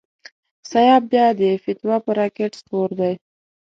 سیاف 0.69 1.03
بیا 1.11 1.25
د 1.39 1.41
فتوی 1.63 1.97
پر 2.05 2.13
راکېټ 2.19 2.51
سپور 2.61 2.89
دی. 2.99 3.13